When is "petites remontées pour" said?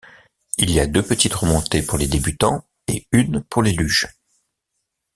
1.03-1.99